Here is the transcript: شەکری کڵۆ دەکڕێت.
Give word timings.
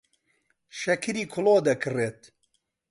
شەکری 0.79 1.23
کڵۆ 1.33 1.55
دەکڕێت. 1.65 2.19